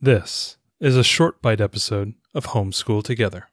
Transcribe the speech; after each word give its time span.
This 0.00 0.58
is 0.78 0.96
a 0.96 1.02
short 1.02 1.42
bite 1.42 1.60
episode 1.60 2.14
of 2.32 2.46
Homeschool 2.46 3.02
Together. 3.02 3.48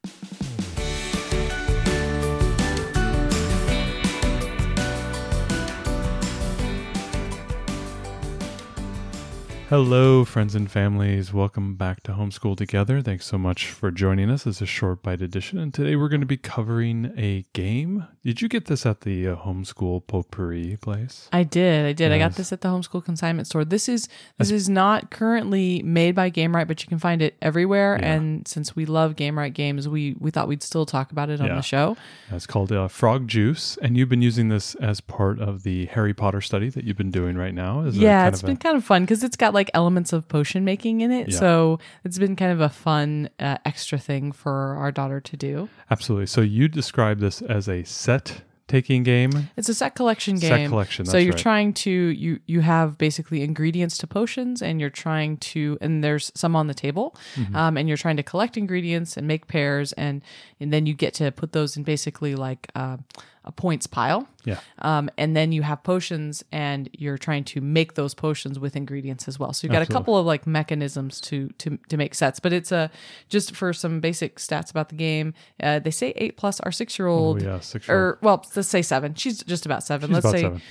Hello, 9.70 10.24
friends 10.24 10.54
and 10.54 10.70
families. 10.70 11.34
Welcome 11.34 11.74
back 11.74 12.04
to 12.04 12.12
Homeschool 12.12 12.56
Together. 12.56 13.02
Thanks 13.02 13.26
so 13.26 13.40
much 13.40 13.66
for 13.66 13.90
joining 13.90 14.30
us. 14.30 14.46
Is 14.46 14.62
a 14.62 14.66
short 14.68 15.02
bite 15.02 15.24
edition, 15.24 15.58
and 15.58 15.74
today 15.74 15.96
we're 15.96 16.08
going 16.08 16.22
to 16.22 16.28
be 16.28 16.38
covering 16.38 17.12
a 17.18 17.46
game. 17.54 18.06
Did 18.24 18.44
you 18.44 18.48
get 18.48 18.66
this 18.66 18.86
at 18.86 19.02
the 19.02 19.28
uh, 19.30 19.36
Homeschool 19.38 20.06
Potpourri 20.06 20.78
place? 20.80 21.30
I 21.34 21.42
did. 21.42 21.84
I 21.88 21.94
did. 21.94 22.12
I 22.12 22.20
got 22.20 22.36
this 22.36 22.54
at 22.54 22.62
the 22.62 22.68
homeschool 22.70 23.04
consignment 23.04 23.48
store. 23.48 23.66
This 23.66 23.90
is 23.90 24.08
this 24.38 24.52
is 24.52 24.70
not 24.70 25.10
currently 25.10 25.82
made 25.82 26.14
by 26.14 26.30
Gamewright, 26.30 26.68
but 26.68 26.84
you 26.84 26.88
can 26.88 27.00
find 27.00 27.24
it 27.24 27.36
everywhere. 27.42 27.98
Yeah. 28.00 28.14
And 28.14 28.48
since 28.48 28.76
we 28.76 28.86
love 28.86 29.16
Gamewright 29.16 29.56
games, 29.56 29.90
we 29.90 30.16
we 30.20 30.30
thought 30.30 30.48
we'd 30.48 30.62
still 30.62 30.86
talk 30.86 31.12
about 31.12 31.32
it 31.32 31.42
on 31.42 31.48
Yeah. 31.48 31.56
the 31.56 31.62
show. 31.64 31.98
It's 32.30 32.46
called 32.46 32.72
uh, 32.72 32.88
Frog 32.88 33.28
Juice, 33.28 33.80
and 33.82 33.98
you've 33.98 34.10
been 34.10 34.22
using 34.22 34.50
this 34.50 34.76
as 34.76 35.02
part 35.02 35.40
of 35.40 35.64
the 35.64 35.88
Harry 35.88 36.14
Potter 36.14 36.42
study 36.42 36.70
that 36.70 36.84
you've 36.84 36.98
been 36.98 37.10
doing 37.12 37.36
right 37.36 37.54
now. 37.54 37.82
Is 37.82 37.98
it 37.98 38.02
yeah, 38.02 38.28
it's 38.28 38.44
been 38.44 38.52
a- 38.52 38.58
kind 38.58 38.78
of 38.78 38.84
fun 38.86 39.04
because 39.04 39.24
it's 39.24 39.36
got 39.36 39.55
like 39.56 39.72
elements 39.74 40.14
of 40.14 40.28
potion 40.28 40.64
making 40.64 41.02
in 41.02 41.12
it. 41.12 41.30
Yeah. 41.30 41.40
So 41.40 41.80
it's 42.04 42.20
been 42.20 42.36
kind 42.36 42.52
of 42.52 42.62
a 42.62 42.70
fun 42.70 43.30
uh, 43.40 43.58
extra 43.66 43.98
thing 43.98 44.32
for 44.32 44.76
our 44.78 44.92
daughter 44.92 45.20
to 45.20 45.36
do. 45.38 45.68
absolutely. 45.90 46.28
So 46.28 46.42
you 46.42 46.68
describe 46.68 47.20
this 47.20 47.42
as 47.42 47.68
a 47.68 47.84
set 47.84 48.44
taking 48.68 49.04
game. 49.04 49.32
It's 49.58 49.70
a 49.70 49.76
set 49.76 49.94
collection 49.94 50.38
game. 50.40 50.50
Set 50.50 50.70
collection, 50.70 51.06
so 51.06 51.18
you're 51.20 51.34
right. 51.34 51.40
trying 51.50 51.74
to 51.86 51.92
you 51.92 52.40
you 52.48 52.62
have 52.62 52.98
basically 52.98 53.44
ingredients 53.44 53.96
to 54.00 54.08
potions, 54.08 54.62
and 54.64 54.82
you're 54.82 54.90
trying 54.90 55.38
to 55.54 55.78
and 55.82 56.04
there's 56.04 56.32
some 56.36 56.56
on 56.56 56.66
the 56.68 56.74
table, 56.74 57.16
Mm-hmm. 57.36 57.56
um, 57.56 57.78
and 57.78 57.88
you're 57.88 58.02
trying 58.06 58.18
to 58.18 58.24
collect 58.24 58.58
ingredients 58.58 59.18
and 59.18 59.28
make 59.28 59.46
pairs, 59.48 59.94
and 59.94 60.24
and 60.60 60.74
then 60.74 60.88
you 60.88 60.96
get 60.96 61.14
to 61.16 61.32
put 61.32 61.52
those 61.52 61.78
in 61.78 61.84
basically 61.84 62.34
like 62.34 62.68
uh, 62.74 62.98
a 63.46 63.52
points 63.52 63.88
pile. 63.88 64.28
Yeah. 64.44 64.60
Um, 64.80 65.10
and 65.18 65.36
then 65.36 65.52
you 65.52 65.62
have 65.62 65.84
potions, 65.84 66.44
and 66.52 66.90
you're 66.94 67.18
trying 67.18 67.44
to 67.46 67.62
make 67.62 67.94
those 67.94 68.14
potions 68.14 68.60
with 68.60 68.76
ingredients 68.76 69.28
as 69.28 69.40
well. 69.40 69.54
So 69.54 69.66
you've 69.66 69.72
got 69.72 69.82
Absolutely. 69.82 69.94
a 69.94 70.00
couple 70.00 70.18
of 70.18 70.26
like 70.26 70.46
mechanisms 70.46 71.22
to 71.22 71.50
to 71.60 71.78
to 71.90 71.98
make 71.98 72.14
sets. 72.14 72.40
But 72.40 72.54
it's 72.54 72.72
a 72.72 72.92
just 73.30 73.56
for 73.56 73.72
some 73.74 74.00
basic 74.00 74.38
stats 74.38 74.70
about 74.70 74.90
the 74.90 74.96
game. 74.96 75.34
Uh, 75.62 75.80
they 75.80 75.92
say 75.92 76.14
eight 76.16 76.38
plus. 76.38 76.60
Our 76.60 76.72
six 76.72 77.00
year 77.00 77.08
Oh 77.08 77.14
old 77.16 77.42
yeah, 77.42 77.60
six 77.60 77.88
or 77.88 78.20
well, 78.22 78.46
let's 78.56 78.68
say 78.68 78.82
seven. 78.82 79.16
She's 79.16 79.44
just 79.44 79.66
about 79.66 79.84
seven. 79.84 80.10
She's 80.10 80.24
let's 80.24 80.26
about 80.26 80.34
say 80.34 80.42
seven. 80.42 80.62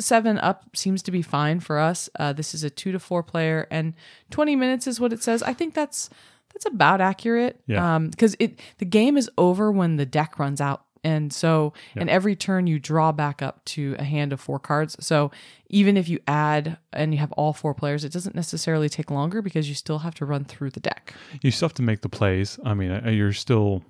seven 0.00 0.38
up 0.38 0.76
seems 0.76 1.02
to 1.02 1.10
be 1.10 1.22
fine 1.22 1.60
for 1.60 1.78
us. 1.78 2.08
Uh, 2.18 2.32
this 2.32 2.54
is 2.54 2.64
a 2.64 2.70
two 2.70 2.92
to 2.92 2.98
four 2.98 3.22
player, 3.22 3.66
and 3.70 3.94
twenty 4.30 4.56
minutes 4.56 4.86
is 4.86 5.00
what 5.00 5.12
it 5.12 5.22
says. 5.22 5.42
I 5.42 5.52
think 5.52 5.74
that's 5.74 6.10
that's 6.52 6.66
about 6.66 7.00
accurate. 7.00 7.60
Yeah. 7.66 7.96
Um, 7.96 8.08
because 8.08 8.36
it 8.38 8.58
the 8.78 8.84
game 8.86 9.16
is 9.16 9.30
over 9.36 9.70
when 9.70 9.96
the 9.96 10.06
deck 10.06 10.38
runs 10.38 10.60
out. 10.60 10.82
And 11.06 11.32
so, 11.32 11.72
and 11.94 12.10
every 12.10 12.34
turn 12.34 12.66
you 12.66 12.80
draw 12.80 13.12
back 13.12 13.40
up 13.40 13.64
to 13.66 13.94
a 13.96 14.02
hand 14.02 14.32
of 14.32 14.40
four 14.40 14.58
cards. 14.58 14.96
So, 14.98 15.30
even 15.68 15.96
if 15.96 16.08
you 16.08 16.18
add 16.26 16.78
and 16.92 17.14
you 17.14 17.20
have 17.20 17.30
all 17.32 17.52
four 17.52 17.74
players, 17.74 18.02
it 18.04 18.12
doesn't 18.12 18.34
necessarily 18.34 18.88
take 18.88 19.08
longer 19.08 19.40
because 19.40 19.68
you 19.68 19.76
still 19.76 20.00
have 20.00 20.16
to 20.16 20.24
run 20.24 20.44
through 20.44 20.70
the 20.70 20.80
deck. 20.80 21.14
You 21.42 21.52
still 21.52 21.68
have 21.68 21.74
to 21.74 21.82
make 21.82 22.00
the 22.00 22.08
plays. 22.08 22.58
I 22.64 22.74
mean, 22.74 22.90
uh, 22.90 23.08
you're 23.08 23.32
still, 23.32 23.84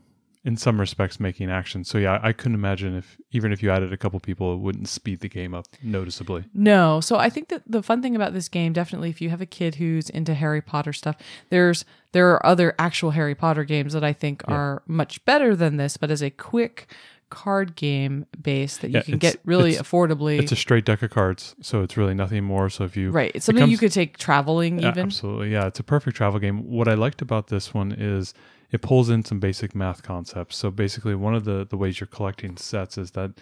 in 0.47 0.57
some 0.57 0.79
respects, 0.79 1.19
making 1.19 1.51
action. 1.51 1.83
So 1.83 1.99
yeah, 1.99 2.21
I 2.23 2.33
couldn't 2.33 2.55
imagine 2.55 2.97
if 2.97 3.21
even 3.33 3.53
if 3.53 3.65
you 3.65 3.71
added 3.71 3.93
a 3.93 3.97
couple 3.97 4.21
people, 4.21 4.55
it 4.55 4.61
wouldn't 4.61 4.89
speed 4.89 5.19
the 5.19 5.29
game 5.29 5.55
up 5.55 5.67
noticeably. 5.83 6.45
No. 6.55 7.01
So 7.01 7.17
I 7.17 7.29
think 7.29 7.49
that 7.49 7.63
the 7.67 7.83
fun 7.83 8.01
thing 8.01 8.15
about 8.15 8.33
this 8.33 8.49
game, 8.49 8.73
definitely 8.73 9.11
if 9.11 9.21
you 9.21 9.29
have 9.31 9.41
a 9.41 9.47
kid 9.47 9.75
who's 9.75 10.09
into 10.09 10.35
Harry 10.35 10.63
Potter 10.63 10.93
stuff, 10.93 11.17
there's 11.51 11.85
there 12.13 12.31
are 12.31 12.47
other 12.47 12.77
actual 12.79 13.11
Harry 13.11 13.35
Potter 13.35 13.65
games 13.65 13.93
that 13.93 14.05
I 14.05 14.13
think 14.13 14.43
are 14.47 14.85
much 14.87 15.23
better 15.25 15.57
than 15.57 15.79
this, 15.79 15.97
but 15.97 16.13
as 16.13 16.23
a 16.23 16.31
quick 16.31 16.87
card 17.31 17.75
game 17.77 18.25
base 18.41 18.77
that 18.79 18.89
you 18.89 18.97
Yeah, 18.99 19.03
can 19.03 19.19
get 19.19 19.37
really 19.45 19.71
it's- 19.73 19.83
affordably 19.89 20.39
It's 20.39 20.53
a 20.53 20.57
straight 20.57 20.85
deck 20.85 21.03
of 21.03 21.11
cards, 21.11 21.55
so 21.61 21.83
it's 21.83 21.97
really 21.97 22.15
nothing 22.15 22.45
more. 22.45 22.71
So 22.71 22.85
if 22.85 22.97
you 22.97 23.11
right. 23.11 23.33
It's 23.35 23.45
something 23.47 23.69
you 23.69 23.79
could 23.79 23.93
take 23.93 24.17
traveling 24.19 24.79
Yeah, 24.79 24.91
even. 24.91 25.07
absolutely, 25.07 25.53
yeah, 25.53 25.67
it's 25.67 25.81
a 25.81 25.85
perfect 25.85 26.17
travel 26.17 26.39
game. 26.39 26.69
What 26.71 26.89
I 26.89 26.95
liked 26.95 27.21
about 27.23 27.49
this 27.49 27.75
one 27.75 27.93
is 27.93 28.33
it 28.71 28.83
pulls 28.83 29.11
in 29.11 29.25
some 29.25 29.39
basic 29.41 29.75
math 29.75 30.03
concepts. 30.03 30.57
So 30.57 30.71
basically, 30.71 31.15
one 31.15 31.35
of 31.35 31.45
the 31.45 31.67
the 31.69 31.77
ways 31.77 32.01
you're 32.01 32.07
collecting 32.07 32.57
sets 32.57 32.97
is 32.99 33.13
that 33.13 33.33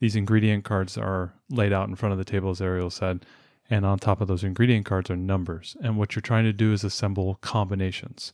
these 0.00 0.16
ingredient 0.16 0.64
cards 0.64 0.98
are 0.98 1.32
laid 1.50 1.72
out 1.72 1.88
in 1.88 1.94
front 1.94 2.12
of 2.12 2.18
the 2.18 2.24
table, 2.24 2.50
as 2.50 2.60
Ariel 2.60 2.90
said, 2.90 3.24
and 3.70 3.86
on 3.86 3.98
top 3.98 4.20
of 4.20 4.26
those 4.28 4.42
ingredient 4.44 4.84
cards 4.84 5.10
are 5.10 5.16
numbers. 5.16 5.76
And 5.82 5.96
what 5.96 6.14
you're 6.14 6.20
trying 6.22 6.44
to 6.44 6.52
do 6.52 6.72
is 6.72 6.82
assemble 6.84 7.38
combinations. 7.40 8.32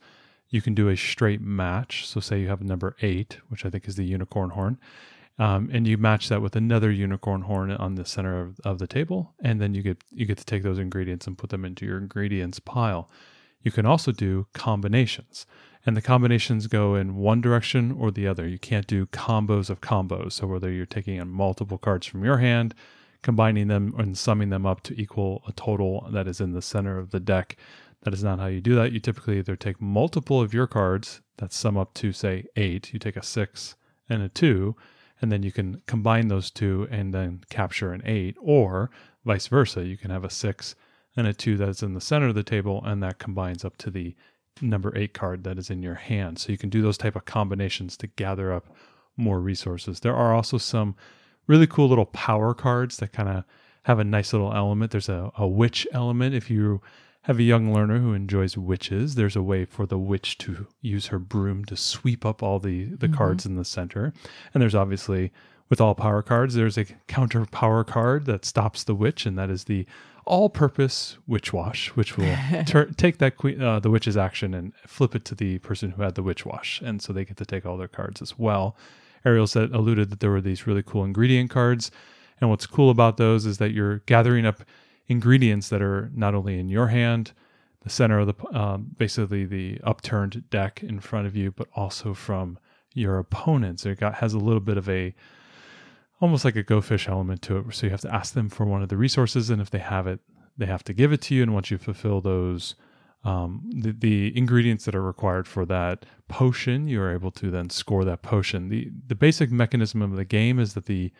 You 0.51 0.63
can 0.63 0.75
do 0.75 0.89
a 0.89 0.97
straight 0.97 1.41
match. 1.41 2.07
So 2.07 2.21
say 2.21 2.41
you 2.41 2.49
have 2.49 2.63
number 2.63 2.97
eight, 3.03 3.39
which 3.49 3.65
I 3.65 3.71
think 3.71 3.87
is 3.87 3.97
the 3.97 4.05
unicorn 4.05 4.51
horn. 4.51 4.79
Um, 5.39 5.71
and 5.73 5.87
you 5.87 5.97
match 5.97 6.29
that 6.29 6.43
with 6.43 6.57
another 6.57 6.91
unicorn 6.91 7.43
horn 7.43 7.71
on 7.71 7.95
the 7.95 8.05
center 8.05 8.41
of, 8.41 8.59
of 8.65 8.79
the 8.79 8.89
table, 8.89 9.35
and 9.41 9.61
then 9.61 9.73
you 9.73 9.83
get 9.83 10.03
you 10.11 10.27
get 10.27 10.39
to 10.39 10.45
take 10.45 10.65
those 10.65 10.81
ingredients 10.81 11.29
and 11.29 11.39
put 11.39 11.51
them 11.51 11.65
into 11.65 11.87
your 11.87 11.99
ingredients 11.99 12.59
pile. 12.59 13.09
You 13.63 13.71
can 13.71 13.87
also 13.87 14.11
do 14.11 14.49
combinations, 14.53 15.47
and 15.87 15.97
the 15.97 16.03
combinations 16.03 16.67
go 16.67 16.97
in 16.97 17.15
one 17.15 17.41
direction 17.41 17.93
or 17.93 18.11
the 18.11 18.27
other. 18.27 18.49
You 18.49 18.59
can't 18.59 18.87
do 18.89 19.07
combos 19.07 19.71
of 19.71 19.81
combos. 19.81 20.33
So 20.33 20.49
whether 20.49 20.73
you're 20.73 20.87
taking 20.87 21.17
in 21.17 21.29
multiple 21.29 21.79
cards 21.79 22.07
from 22.07 22.25
your 22.25 22.39
hand, 22.39 22.75
combining 23.23 23.69
them 23.69 23.95
and 23.97 24.19
summing 24.19 24.51
them 24.51 24.67
up 24.67 24.83
to 24.83 25.01
equal 25.01 25.43
a 25.47 25.53
total 25.53 26.09
that 26.11 26.27
is 26.27 26.41
in 26.41 26.53
the 26.53 26.63
center 26.63 26.99
of 26.99 27.11
the 27.11 27.21
deck, 27.21 27.57
that 28.03 28.15
is 28.15 28.23
not 28.23 28.39
how 28.39 28.47
you 28.47 28.61
do 28.61 28.75
that. 28.77 28.93
You 28.93 29.01
typically 29.01 29.39
either 29.39 29.57
take 29.57 29.81
multiple 29.81 30.41
of 30.41 30.55
your 30.55 30.67
cards 30.67 31.21
that 31.39 31.53
sum 31.53 31.77
up 31.77 31.95
to 31.95 32.13
say 32.13 32.47
eight. 32.57 32.93
You 32.93 32.99
take 32.99 33.17
a 33.17 33.23
six 33.23 33.77
and 34.09 34.23
a 34.23 34.29
two, 34.29 34.77
and 35.21 35.33
then 35.33 35.43
you 35.43 35.53
can 35.53 35.83
combine 35.87 36.29
those 36.29 36.51
two 36.51 36.87
and 36.91 37.13
then 37.13 37.43
capture 37.51 37.93
an 37.93 38.03
eight, 38.05 38.37
or 38.41 38.91
vice 39.25 39.49
versa. 39.49 39.85
You 39.85 39.97
can 39.97 40.11
have 40.11 40.25
a 40.25 40.31
six 40.31 40.75
and 41.17 41.27
a 41.27 41.33
two 41.33 41.57
that's 41.57 41.83
in 41.83 41.95
the 41.95 42.01
center 42.01 42.29
of 42.29 42.35
the 42.35 42.43
table, 42.43 42.83
and 42.85 43.03
that 43.03 43.19
combines 43.19 43.65
up 43.65 43.77
to 43.79 43.91
the 43.91 44.15
number 44.61 44.97
eight 44.97 45.15
card 45.15 45.45
that 45.45 45.59
is 45.59 45.71
in 45.71 45.83
your 45.83 45.95
hand. 45.95 46.39
So 46.39 46.53
you 46.53 46.59
can 46.59 46.71
do 46.71 46.83
those 46.83 46.99
type 46.99 47.17
of 47.17 47.25
combinations 47.25 47.97
to 47.99 48.07
gather 48.07 48.53
up 48.53 48.75
more 49.17 49.41
resources. 49.41 50.01
There 50.01 50.15
are 50.15 50.35
also 50.35 50.59
some 50.59 50.95
really 51.47 51.67
cool 51.67 51.89
little 51.89 52.07
power 52.07 52.55
cards 52.55 52.99
that 52.99 53.13
kind 53.13 53.29
of 53.29 53.45
have 53.85 53.99
a 53.99 54.05
nice 54.05 54.33
little 54.33 54.53
element. 54.53 54.93
There's 54.93 55.09
a, 55.09 55.33
a 55.37 55.47
witch 55.47 55.87
element. 55.93 56.35
If 56.35 56.51
you 56.51 56.81
have 57.23 57.39
a 57.39 57.43
young 57.43 57.73
learner 57.73 57.99
who 57.99 58.15
enjoys 58.15 58.57
witches, 58.57 59.15
there's 59.15 59.37
a 59.37 59.43
way 59.43 59.65
for 59.65 59.87
the 59.87 59.99
witch 59.99 60.39
to 60.39 60.67
use 60.81 61.09
her 61.09 61.19
broom 61.19 61.65
to 61.67 61.77
sweep 61.77 62.25
up 62.25 62.43
all 62.43 62.59
the, 62.59 62.85
the 62.87 63.09
cards 63.09 63.45
in 63.45 63.57
the 63.57 63.65
center. 63.65 64.13
And 64.55 64.63
there's 64.63 64.75
obviously, 64.75 65.33
with 65.69 65.81
all 65.81 65.95
power 65.95 66.23
cards, 66.23 66.55
there's 66.55 66.79
a 66.79 66.85
counter 67.07 67.45
power 67.45 67.85
card 67.85 68.25
that 68.27 68.45
stops 68.45 68.85
the 68.85 68.95
witch, 68.95 69.27
and 69.27 69.37
that 69.39 69.51
is 69.51 69.65
the 69.65 69.87
all 70.25 70.51
purpose 70.51 71.17
witch 71.27 71.53
wash, 71.53 71.89
which 71.89 72.17
will 72.17 72.37
tur- 72.67 72.91
take 72.97 73.19
that 73.19 73.37
queen, 73.37 73.61
uh, 73.63 73.81
the 73.81 73.91
witch's 73.91 74.17
action 74.17 74.55
and 74.55 74.73
flip 74.87 75.15
it 75.15 75.25
to 75.25 75.35
the 75.35 75.59
person 75.59 75.91
who 75.91 76.03
had 76.03 76.15
the 76.15 76.23
witch 76.23 76.47
wash. 76.47 76.81
And 76.83 77.03
so 77.03 77.13
they 77.13 77.25
get 77.25 77.39
to 77.39 77.47
take 77.47 77.67
all 77.67 77.77
their 77.77 77.89
cards 77.89 78.23
as 78.23 78.39
well. 78.39 78.77
Ariel 79.25 79.47
said 79.47 79.73
alluded 79.73 80.11
that 80.11 80.21
there 80.21 80.31
were 80.31 80.41
these 80.41 80.67
really 80.67 80.83
cool 80.83 81.05
ingredient 81.05 81.51
cards. 81.51 81.91
And 82.41 82.51
what's 82.51 82.67
cool 82.67 82.91
about 82.91 83.17
those 83.17 83.47
is 83.47 83.59
that 83.59 83.73
you're 83.73 83.99
gathering 84.01 84.47
up 84.47 84.63
ingredients 85.09 85.69
that 85.71 85.83
are 85.83 86.11
not 86.15 86.35
only 86.35 86.59
in 86.59 86.69
your 86.69 86.89
hand, 86.89 87.33
the 87.83 87.91
center 87.91 88.19
of 88.19 88.27
the 88.27 88.59
um, 88.59 88.89
basically 88.97 89.45
the 89.45 89.81
upturned 89.85 90.49
deck 90.51 90.83
in 90.83 91.01
front 91.01 91.27
of 91.27 91.37
you, 91.37 91.51
but 91.51 91.69
also 91.75 92.15
from 92.15 92.59
your 92.95 93.19
opponents. 93.19 93.87
It 93.87 94.01
got 94.01 94.15
has 94.17 94.35
a 94.35 94.39
little 94.39 94.61
bit 94.61 94.77
of 94.77 94.89
a 94.89 95.15
almost 96.21 96.45
like 96.45 96.57
a 96.57 96.63
go 96.63 96.81
fish 96.81 97.09
element 97.09 97.43
to 97.43 97.59
it. 97.59 97.75
So 97.75 97.87
you 97.87 97.91
have 97.91 98.01
to 98.03 98.15
ask 98.15 98.35
them 98.35 98.49
for 98.49 98.67
one 98.67 98.83
of 98.83 98.89
the 98.89 98.97
resources, 98.97 99.51
and 99.51 99.63
if 99.63 99.71
they 99.71 99.79
have 99.79 100.07
it, 100.07 100.21
they 100.57 100.67
have 100.67 100.85
to 100.85 100.93
give 100.93 101.13
it 101.13 101.23
to 101.23 101.35
you. 101.35 101.43
And 101.43 101.55
once 101.55 101.71
you 101.71 101.79
fulfill 101.79 102.21
those, 102.21 102.75
um, 103.25 103.63
the, 103.73 103.93
the 103.93 104.37
ingredients 104.37 104.85
that 104.85 104.95
are 104.97 105.03
required 105.03 105.47
for 105.47 105.65
that 105.67 106.05
potion, 106.27 106.89
you 106.89 107.01
are 107.01 107.13
able 107.13 107.31
to 107.33 107.51
then 107.51 107.71
score 107.71 108.05
that 108.05 108.23
potion. 108.23 108.69
the 108.69 108.91
The 109.07 109.15
basic 109.15 109.51
mechanism 109.51 110.03
of 110.03 110.17
the 110.17 110.25
game 110.25 110.59
is 110.59 110.75
that 110.75 110.87
the 110.87 111.13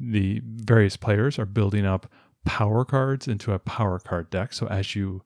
the 0.00 0.40
various 0.44 0.96
players 0.96 1.38
are 1.38 1.44
building 1.44 1.84
up 1.84 2.10
power 2.44 2.84
cards 2.84 3.28
into 3.28 3.52
a 3.52 3.58
power 3.58 3.98
card 3.98 4.30
deck. 4.30 4.52
So 4.52 4.66
as 4.66 4.96
you 4.96 5.22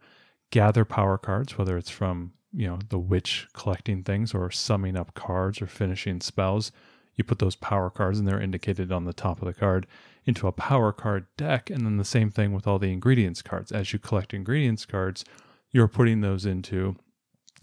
gather 0.50 0.84
power 0.84 1.18
cards, 1.18 1.56
whether 1.56 1.76
it's 1.76 1.90
from 1.90 2.32
you 2.52 2.66
know 2.66 2.78
the 2.88 2.98
witch 2.98 3.48
collecting 3.54 4.02
things 4.02 4.34
or 4.34 4.50
summing 4.50 4.96
up 4.96 5.14
cards 5.14 5.62
or 5.62 5.66
finishing 5.66 6.20
spells, 6.20 6.72
you 7.14 7.24
put 7.24 7.38
those 7.38 7.56
power 7.56 7.90
cards 7.90 8.18
and 8.18 8.26
they're 8.26 8.40
indicated 8.40 8.92
on 8.92 9.04
the 9.04 9.12
top 9.12 9.40
of 9.40 9.46
the 9.46 9.54
card 9.54 9.86
into 10.24 10.46
a 10.46 10.52
power 10.52 10.92
card 10.92 11.26
deck. 11.36 11.70
And 11.70 11.84
then 11.84 11.96
the 11.96 12.04
same 12.04 12.30
thing 12.30 12.52
with 12.52 12.66
all 12.66 12.78
the 12.78 12.92
ingredients 12.92 13.42
cards. 13.42 13.72
As 13.72 13.92
you 13.92 13.98
collect 13.98 14.34
ingredients 14.34 14.86
cards, 14.86 15.24
you're 15.70 15.88
putting 15.88 16.20
those 16.20 16.46
into 16.46 16.96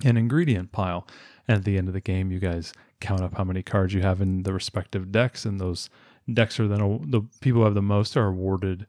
an 0.03 0.17
ingredient 0.17 0.71
pile. 0.71 1.07
And 1.47 1.57
at 1.57 1.63
the 1.65 1.77
end 1.77 1.87
of 1.87 1.93
the 1.93 2.01
game, 2.01 2.31
you 2.31 2.39
guys 2.39 2.73
count 2.99 3.21
up 3.21 3.35
how 3.35 3.43
many 3.43 3.63
cards 3.63 3.93
you 3.93 4.01
have 4.01 4.21
in 4.21 4.43
the 4.43 4.53
respective 4.53 5.11
decks, 5.11 5.45
and 5.45 5.59
those 5.59 5.89
decks 6.31 6.59
are 6.59 6.67
then 6.67 7.05
the 7.09 7.21
people 7.41 7.61
who 7.61 7.65
have 7.65 7.73
the 7.73 7.81
most 7.81 8.15
are 8.15 8.27
awarded 8.27 8.85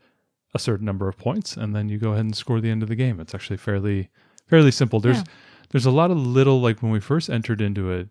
a 0.54 0.58
certain 0.58 0.86
number 0.86 1.08
of 1.08 1.16
points, 1.16 1.56
and 1.56 1.74
then 1.74 1.88
you 1.88 1.98
go 1.98 2.10
ahead 2.12 2.24
and 2.24 2.36
score 2.36 2.60
the 2.60 2.70
end 2.70 2.82
of 2.82 2.88
the 2.88 2.96
game. 2.96 3.20
It's 3.20 3.34
actually 3.34 3.56
fairly 3.58 4.08
fairly 4.46 4.70
simple. 4.70 5.00
There's 5.00 5.18
Yeah. 5.18 5.24
there's 5.70 5.86
a 5.86 5.90
lot 5.90 6.10
of 6.10 6.16
little 6.18 6.60
like 6.60 6.82
when 6.82 6.90
we 6.92 7.00
first 7.00 7.30
entered 7.30 7.60
into 7.60 7.90
it, 7.90 8.08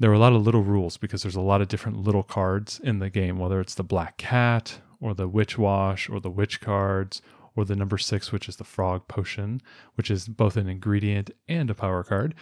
there 0.00 0.10
were 0.10 0.16
a 0.16 0.18
lot 0.20 0.32
of 0.32 0.42
little 0.44 0.62
rules 0.62 0.96
because 0.96 1.22
there's 1.22 1.36
a 1.36 1.40
lot 1.40 1.60
of 1.60 1.68
different 1.68 1.98
little 1.98 2.22
cards 2.24 2.80
in 2.82 2.98
the 2.98 3.10
game, 3.10 3.38
whether 3.38 3.60
it's 3.60 3.74
the 3.74 3.84
black 3.84 4.16
cat 4.16 4.80
or 5.00 5.14
the 5.14 5.28
witch 5.28 5.56
wash 5.58 6.08
or 6.08 6.18
the 6.20 6.30
witch 6.30 6.60
cards 6.60 7.22
or 7.54 7.64
the 7.64 7.76
number 7.76 7.98
six, 7.98 8.30
which 8.32 8.48
is 8.48 8.56
the 8.56 8.64
frog 8.64 9.06
potion, 9.08 9.60
which 9.94 10.10
is 10.10 10.28
both 10.28 10.56
an 10.56 10.68
ingredient 10.68 11.30
and 11.48 11.70
a 11.70 11.74
power 11.74 12.02
card. 12.04 12.34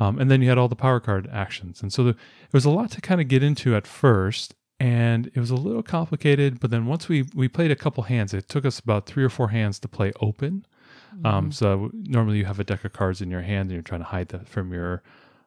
Um, 0.00 0.18
and 0.18 0.30
then 0.30 0.42
you 0.42 0.48
had 0.48 0.58
all 0.58 0.68
the 0.68 0.76
power 0.76 1.00
card 1.00 1.28
actions. 1.32 1.82
And 1.82 1.92
so 1.92 2.04
the, 2.04 2.10
it 2.10 2.52
was 2.52 2.64
a 2.64 2.70
lot 2.70 2.90
to 2.92 3.00
kind 3.00 3.20
of 3.20 3.28
get 3.28 3.42
into 3.42 3.74
at 3.74 3.86
first. 3.86 4.54
And 4.80 5.26
it 5.26 5.38
was 5.38 5.50
a 5.50 5.56
little 5.56 5.82
complicated. 5.82 6.60
But 6.60 6.70
then 6.70 6.86
once 6.86 7.08
we, 7.08 7.24
we 7.34 7.48
played 7.48 7.70
a 7.70 7.76
couple 7.76 8.04
hands, 8.04 8.32
it 8.32 8.48
took 8.48 8.64
us 8.64 8.78
about 8.78 9.06
three 9.06 9.24
or 9.24 9.28
four 9.28 9.48
hands 9.48 9.78
to 9.80 9.88
play 9.88 10.12
open. 10.20 10.66
Um, 11.12 11.18
mm-hmm. 11.18 11.26
Um, 11.26 11.52
so 11.52 11.90
normally 11.94 12.38
you 12.38 12.44
have 12.44 12.60
a 12.60 12.64
deck 12.64 12.84
of 12.84 12.92
cards 12.92 13.20
in 13.20 13.30
your 13.30 13.42
hand 13.42 13.70
and 13.70 13.72
you're 13.72 13.82
trying 13.82 14.02
to 14.02 14.06
hide 14.06 14.28
that 14.28 14.48
from 14.48 14.72
your 14.72 15.02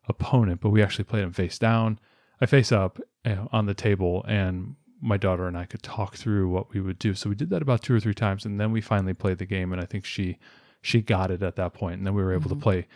opponent, 0.07 0.61
but 0.61 0.69
we 0.69 0.81
actually 0.83 1.05
played 1.05 1.23
them 1.23 1.33
face 1.33 1.57
down. 1.57 1.99
I 2.41 2.45
face 2.45 2.71
up 2.71 2.99
on 3.51 3.67
the 3.67 3.75
table, 3.75 4.25
and 4.27 4.75
my 4.99 5.17
daughter 5.17 5.47
and 5.47 5.57
I 5.57 5.65
could 5.65 5.83
talk 5.83 6.15
through 6.15 6.49
what 6.49 6.73
we 6.73 6.81
would 6.81 6.97
do. 6.97 7.13
So 7.13 7.29
we 7.29 7.35
did 7.35 7.51
that 7.51 7.61
about 7.61 7.83
two 7.83 7.93
or 7.93 7.99
three 7.99 8.15
times, 8.15 8.45
and 8.45 8.59
then 8.59 8.71
we 8.71 8.81
finally 8.81 9.13
played 9.13 9.37
the 9.37 9.45
game. 9.45 9.71
And 9.71 9.81
I 9.81 9.85
think 9.85 10.05
she 10.05 10.37
she 10.81 11.01
got 11.01 11.29
it 11.29 11.43
at 11.43 11.55
that 11.57 11.73
point, 11.73 11.97
and 11.97 12.07
then 12.07 12.15
we 12.15 12.23
were 12.23 12.33
able 12.33 12.49
mm-hmm. 12.49 12.59
to 12.59 12.63
play 12.63 12.87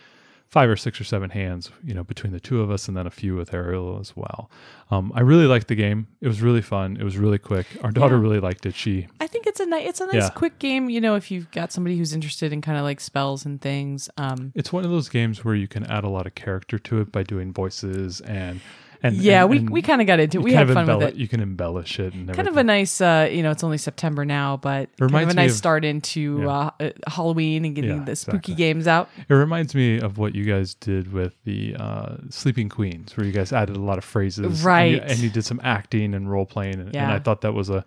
five 0.48 0.70
or 0.70 0.76
six 0.76 1.00
or 1.00 1.04
seven 1.04 1.30
hands, 1.30 1.70
you 1.84 1.92
know, 1.92 2.04
between 2.04 2.32
the 2.32 2.40
two 2.40 2.60
of 2.60 2.70
us, 2.70 2.88
and 2.88 2.96
then 2.96 3.06
a 3.06 3.10
few 3.10 3.34
with 3.34 3.52
Ariel 3.52 3.98
as 4.00 4.16
well. 4.16 4.50
Um, 4.90 5.12
I 5.14 5.20
really 5.20 5.46
liked 5.46 5.68
the 5.68 5.74
game. 5.74 6.06
It 6.20 6.28
was 6.28 6.40
really 6.40 6.62
fun. 6.62 6.96
It 6.96 7.02
was 7.02 7.18
really 7.18 7.38
quick. 7.38 7.66
Our 7.82 7.90
daughter 7.90 8.14
yeah. 8.14 8.22
really 8.22 8.40
liked 8.40 8.64
it. 8.64 8.74
She, 8.74 9.08
I 9.20 9.26
think 9.26 9.46
it's 9.46 9.60
a 9.60 9.66
nice, 9.66 9.88
it's 9.88 10.00
a 10.00 10.06
nice 10.06 10.14
yeah. 10.14 10.28
quick 10.30 10.58
game. 10.58 10.88
You 10.88 11.00
know, 11.00 11.16
if 11.16 11.30
you've 11.30 11.50
got 11.50 11.72
somebody 11.72 11.98
who's 11.98 12.12
interested 12.12 12.52
in 12.52 12.60
kind 12.60 12.78
of 12.78 12.84
like 12.84 13.00
spells 13.00 13.44
and 13.44 13.60
things. 13.60 14.08
Um, 14.16 14.52
it's 14.54 14.72
one 14.72 14.84
of 14.84 14.90
those 14.90 15.08
games 15.08 15.44
where 15.44 15.54
you 15.54 15.66
can 15.66 15.84
add 15.86 16.04
a 16.04 16.08
lot 16.08 16.26
of 16.26 16.34
character 16.34 16.78
to 16.78 17.00
it 17.00 17.10
by 17.10 17.24
doing 17.24 17.52
voices 17.52 18.20
and 18.20 18.60
and 19.02 19.16
yeah, 19.16 19.42
and, 19.42 19.50
we, 19.50 19.58
and 19.58 19.70
we 19.70 19.82
kind 19.82 20.00
of 20.00 20.06
got 20.06 20.20
into 20.20 20.38
it. 20.38 20.44
We 20.44 20.52
had 20.52 20.70
fun 20.72 20.86
with 20.86 21.08
it. 21.08 21.14
You 21.16 21.28
can 21.28 21.40
embellish 21.40 21.98
it 21.98 22.14
and 22.14 22.32
kind 22.32 22.48
of 22.48 22.56
a 22.56 22.64
nice, 22.64 23.00
uh, 23.00 23.28
you 23.30 23.42
know, 23.42 23.50
it's 23.50 23.64
only 23.64 23.78
September 23.78 24.24
now, 24.24 24.56
but 24.56 24.88
kind 24.98 25.14
of 25.16 25.28
a 25.28 25.34
nice 25.34 25.52
of, 25.52 25.56
start 25.56 25.84
into 25.84 26.40
yeah. 26.40 26.48
uh, 26.48 26.70
uh, 26.80 26.90
Halloween 27.06 27.64
and 27.64 27.74
getting 27.74 27.98
yeah, 27.98 28.04
the 28.04 28.16
spooky 28.16 28.36
exactly. 28.36 28.54
games 28.54 28.86
out. 28.86 29.08
It 29.28 29.34
reminds 29.34 29.74
me 29.74 30.00
of 30.00 30.18
what 30.18 30.34
you 30.34 30.44
guys 30.44 30.74
did 30.74 31.12
with 31.12 31.34
the 31.44 31.76
uh, 31.78 32.16
Sleeping 32.30 32.68
Queens, 32.68 33.16
where 33.16 33.26
you 33.26 33.32
guys 33.32 33.52
added 33.52 33.76
a 33.76 33.80
lot 33.80 33.98
of 33.98 34.04
phrases, 34.04 34.62
right? 34.62 34.84
And 34.84 34.94
you, 34.94 35.00
and 35.00 35.18
you 35.18 35.30
did 35.30 35.44
some 35.44 35.60
acting 35.62 36.14
and 36.14 36.30
role 36.30 36.46
playing, 36.46 36.80
and, 36.80 36.94
yeah. 36.94 37.04
and 37.04 37.12
I 37.12 37.18
thought 37.18 37.40
that 37.42 37.54
was 37.54 37.70
a. 37.70 37.84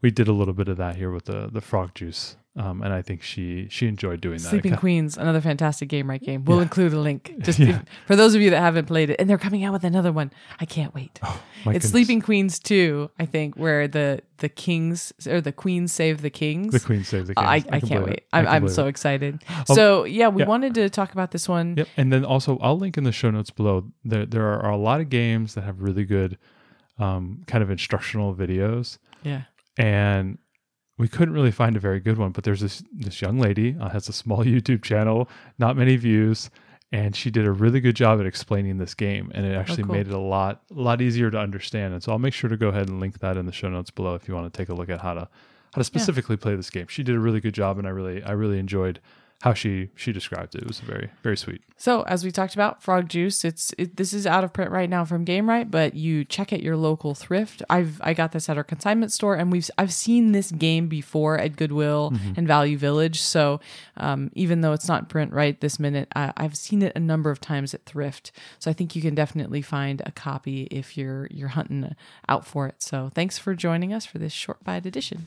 We 0.00 0.10
did 0.10 0.26
a 0.26 0.32
little 0.32 0.54
bit 0.54 0.66
of 0.68 0.78
that 0.78 0.96
here 0.96 1.12
with 1.12 1.26
the 1.26 1.48
the 1.52 1.60
frog 1.60 1.94
juice 1.94 2.36
um, 2.54 2.82
and 2.82 2.92
I 2.92 3.00
think 3.00 3.22
she 3.22 3.66
she 3.70 3.88
enjoyed 3.88 4.20
doing 4.20 4.36
that. 4.36 4.50
Sleeping 4.50 4.76
Queens, 4.76 5.16
another 5.16 5.40
fantastic 5.40 5.88
game, 5.88 6.10
right? 6.10 6.20
Game. 6.20 6.44
We'll 6.44 6.58
yeah. 6.58 6.64
include 6.64 6.92
a 6.92 7.00
link 7.00 7.34
just 7.38 7.58
yeah. 7.58 7.70
if, 7.70 7.82
for 8.06 8.14
those 8.14 8.34
of 8.34 8.42
you 8.42 8.50
that 8.50 8.60
haven't 8.60 8.86
played 8.86 9.08
it, 9.08 9.16
and 9.18 9.28
they're 9.28 9.38
coming 9.38 9.64
out 9.64 9.72
with 9.72 9.84
another 9.84 10.12
one. 10.12 10.30
I 10.60 10.66
can't 10.66 10.94
wait. 10.94 11.18
Oh, 11.22 11.42
it's 11.60 11.64
goodness. 11.64 11.90
Sleeping 11.90 12.20
Queens 12.20 12.58
two, 12.58 13.10
I 13.18 13.24
think, 13.24 13.56
where 13.56 13.88
the 13.88 14.20
the 14.38 14.50
kings 14.50 15.14
or 15.26 15.40
the 15.40 15.52
queens 15.52 15.92
save 15.92 16.20
the 16.20 16.28
kings. 16.28 16.74
The 16.74 16.80
queens 16.80 17.08
save 17.08 17.26
the 17.26 17.34
kings. 17.34 17.46
I, 17.46 17.54
I, 17.54 17.64
I 17.72 17.80
can't 17.80 18.04
wait. 18.04 18.24
I'm, 18.34 18.46
I'm 18.46 18.68
so 18.68 18.84
it. 18.84 18.90
excited. 18.90 19.42
Oh, 19.70 19.74
so 19.74 20.04
yeah, 20.04 20.28
we 20.28 20.42
yeah. 20.42 20.48
wanted 20.48 20.74
to 20.74 20.90
talk 20.90 21.12
about 21.12 21.30
this 21.30 21.48
one. 21.48 21.76
Yep, 21.78 21.88
and 21.96 22.12
then 22.12 22.22
also 22.22 22.58
I'll 22.60 22.76
link 22.76 22.98
in 22.98 23.04
the 23.04 23.12
show 23.12 23.30
notes 23.30 23.50
below. 23.50 23.90
There 24.04 24.26
there 24.26 24.46
are 24.46 24.70
a 24.70 24.76
lot 24.76 25.00
of 25.00 25.08
games 25.08 25.54
that 25.54 25.62
have 25.62 25.80
really 25.80 26.04
good, 26.04 26.36
um, 26.98 27.44
kind 27.46 27.62
of 27.62 27.70
instructional 27.70 28.34
videos. 28.34 28.98
Yeah. 29.22 29.44
And 29.78 30.36
we 30.98 31.08
couldn't 31.08 31.34
really 31.34 31.50
find 31.50 31.76
a 31.76 31.80
very 31.80 32.00
good 32.00 32.18
one, 32.18 32.32
but 32.32 32.44
there's 32.44 32.60
this 32.60 32.82
this 32.92 33.20
young 33.20 33.38
lady 33.38 33.76
uh, 33.80 33.88
has 33.90 34.08
a 34.08 34.12
small 34.12 34.38
YouTube 34.44 34.82
channel, 34.82 35.28
not 35.58 35.76
many 35.76 35.96
views, 35.96 36.50
and 36.92 37.16
she 37.16 37.30
did 37.30 37.46
a 37.46 37.52
really 37.52 37.80
good 37.80 37.96
job 37.96 38.20
at 38.20 38.26
explaining 38.26 38.78
this 38.78 38.94
game, 38.94 39.32
and 39.34 39.46
it 39.46 39.54
actually 39.56 39.82
oh, 39.82 39.86
cool. 39.86 39.94
made 39.94 40.08
it 40.08 40.12
a 40.12 40.18
lot 40.18 40.62
a 40.70 40.80
lot 40.80 41.00
easier 41.00 41.30
to 41.30 41.38
understand. 41.38 41.94
And 41.94 42.02
so 42.02 42.12
I'll 42.12 42.18
make 42.18 42.34
sure 42.34 42.50
to 42.50 42.56
go 42.56 42.68
ahead 42.68 42.88
and 42.88 43.00
link 43.00 43.18
that 43.20 43.36
in 43.36 43.46
the 43.46 43.52
show 43.52 43.68
notes 43.68 43.90
below 43.90 44.14
if 44.14 44.28
you 44.28 44.34
want 44.34 44.52
to 44.52 44.56
take 44.56 44.68
a 44.68 44.74
look 44.74 44.90
at 44.90 45.00
how 45.00 45.14
to 45.14 45.28
how 45.72 45.78
to 45.78 45.84
specifically 45.84 46.36
yeah. 46.36 46.42
play 46.42 46.54
this 46.56 46.70
game. 46.70 46.86
She 46.88 47.02
did 47.02 47.16
a 47.16 47.20
really 47.20 47.40
good 47.40 47.54
job, 47.54 47.78
and 47.78 47.86
I 47.86 47.90
really 47.90 48.22
I 48.22 48.32
really 48.32 48.58
enjoyed 48.58 49.00
how 49.42 49.52
she 49.52 49.90
she 49.96 50.12
described 50.12 50.54
it. 50.54 50.62
It 50.62 50.68
was 50.68 50.78
very 50.78 51.10
very 51.24 51.36
sweet. 51.36 51.62
So 51.76 52.02
as 52.02 52.24
we 52.24 52.30
talked 52.30 52.54
about 52.54 52.80
frog 52.80 53.08
juice, 53.08 53.44
it's 53.44 53.74
it, 53.76 53.96
this 53.96 54.12
is 54.12 54.24
out 54.24 54.44
of 54.44 54.52
print 54.52 54.70
right 54.70 54.88
now 54.88 55.04
from 55.04 55.24
Gamewright, 55.24 55.68
but 55.68 55.94
you 55.94 56.24
check 56.24 56.52
at 56.52 56.62
your 56.62 56.76
local 56.76 57.16
thrift. 57.16 57.60
I've 57.68 58.00
I 58.04 58.14
got 58.14 58.30
this 58.30 58.48
at 58.48 58.56
our 58.56 58.62
consignment 58.62 59.10
store, 59.10 59.34
and 59.34 59.50
we've 59.50 59.68
I've 59.76 59.92
seen 59.92 60.30
this 60.30 60.52
game 60.52 60.86
before 60.86 61.38
at 61.38 61.56
Goodwill 61.56 62.12
mm-hmm. 62.12 62.34
and 62.36 62.46
Value 62.46 62.78
Village. 62.78 63.20
So 63.20 63.58
um, 63.96 64.30
even 64.36 64.60
though 64.60 64.74
it's 64.74 64.86
not 64.86 65.08
print 65.08 65.32
right 65.32 65.60
this 65.60 65.80
minute, 65.80 66.06
I, 66.14 66.32
I've 66.36 66.56
seen 66.56 66.80
it 66.80 66.92
a 66.94 67.00
number 67.00 67.32
of 67.32 67.40
times 67.40 67.74
at 67.74 67.84
thrift. 67.84 68.30
So 68.60 68.70
I 68.70 68.74
think 68.74 68.94
you 68.94 69.02
can 69.02 69.16
definitely 69.16 69.60
find 69.60 70.02
a 70.06 70.12
copy 70.12 70.68
if 70.70 70.96
you're 70.96 71.26
you're 71.32 71.48
hunting 71.48 71.96
out 72.28 72.46
for 72.46 72.68
it. 72.68 72.80
So 72.80 73.10
thanks 73.12 73.38
for 73.38 73.56
joining 73.56 73.92
us 73.92 74.06
for 74.06 74.18
this 74.18 74.32
short 74.32 74.62
bite 74.62 74.86
edition. 74.86 75.26